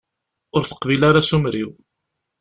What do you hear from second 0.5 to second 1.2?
Ur teqbil ara